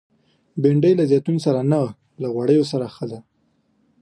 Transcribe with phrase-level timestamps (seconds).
[0.61, 1.81] بېنډۍ له زیتونو سره نه،
[2.21, 3.19] له غوړیو سره ښه ده